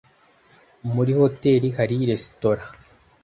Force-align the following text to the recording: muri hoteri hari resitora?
muri 0.93 1.11
hoteri 1.19 1.67
hari 1.77 1.95
resitora? 2.11 2.63